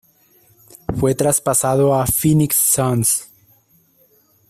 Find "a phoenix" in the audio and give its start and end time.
1.93-2.55